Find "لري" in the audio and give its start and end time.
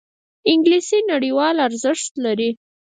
2.25-2.49